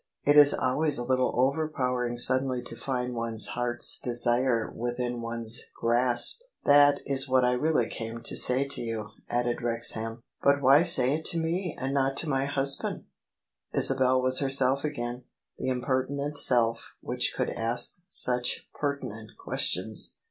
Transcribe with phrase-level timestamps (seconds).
[0.25, 6.41] It is always a little overpowering suddenly to find one's heart's desire within one's grasp.
[6.65, 10.01] "That is what I really came to say to 3^u," added Wrexham.
[10.01, 13.03] [27a ]| THE SUBJECTION" But why say it to me and not to my husband?"
[13.77, 15.25] Isabel was herself again—
[15.61, 20.17] ^that impertinent self which could ask such pertinent questions.